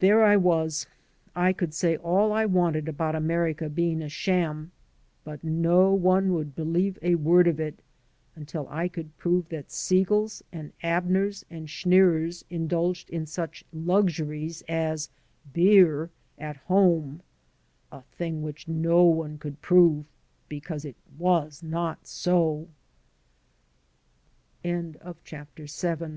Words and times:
There 0.00 0.24
I 0.24 0.36
was! 0.36 0.88
I 1.36 1.52
could 1.52 1.74
say 1.74 1.96
all 1.96 2.32
I 2.32 2.44
wanted 2.44 2.86
to 2.86 2.90
about 2.90 3.14
America 3.14 3.68
being 3.68 4.02
a 4.02 4.08
sham, 4.08 4.72
but 5.22 5.44
no 5.44 5.94
one 5.94 6.32
would 6.32 6.56
believe 6.56 6.98
a 7.02 7.14
word 7.14 7.46
of 7.46 7.60
it 7.60 7.78
until 8.34 8.66
I 8.68 8.88
could 8.88 9.16
prove 9.16 9.48
that 9.50 9.68
Segals 9.68 10.42
and 10.50 10.72
Abners 10.82 11.44
and 11.48 11.68
Schneers 11.68 12.42
indulged 12.50 13.10
in 13.10 13.26
such 13.26 13.64
luxuries 13.72 14.64
as 14.68 15.08
beer 15.52 16.10
at 16.36 16.56
home— 16.56 17.22
a 17.92 18.00
thing 18.02 18.42
which 18.42 18.66
no 18.66 19.04
one 19.04 19.38
oould 19.38 19.60
prove 19.60 20.04
because 20.48 20.84
it 20.84 20.96
was 21.16 21.62
not 21.62 22.08
so* 22.08 22.66
vm 24.64 25.00
"how 26.00 26.06